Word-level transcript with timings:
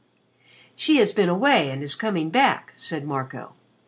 "She 0.75 0.97
has 0.97 1.13
been 1.13 1.29
away 1.29 1.69
and 1.69 1.83
is 1.83 1.93
coming 1.95 2.31
back," 2.31 2.73
said 2.75 3.05
Marco. 3.05 3.53